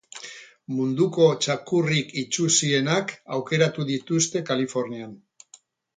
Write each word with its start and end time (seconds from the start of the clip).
Munduko 0.77 1.27
txakurrik 1.45 2.09
itsusienak 2.23 3.15
aukeratu 3.37 3.87
dituzte 3.91 4.43
Kalifornian 4.49 5.13